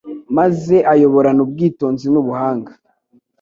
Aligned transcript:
maze 0.37 0.75
abayoborana 0.87 1.41
ubwitonzi 1.45 2.05
n’ubuhanga 2.09 2.71